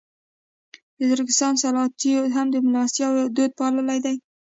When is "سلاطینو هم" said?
1.63-2.47